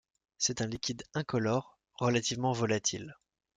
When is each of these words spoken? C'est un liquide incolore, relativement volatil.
C'est 0.39 0.61
un 0.61 0.65
liquide 0.65 1.03
incolore, 1.13 1.77
relativement 1.99 2.53
volatil. 2.53 3.15